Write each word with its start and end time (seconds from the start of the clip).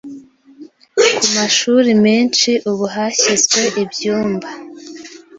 Ku 1.17 1.25
mashuri 1.35 1.91
menshi 2.05 2.49
ubu 2.69 2.85
hashyizwe 2.95 3.61
ibyumba 3.83 4.49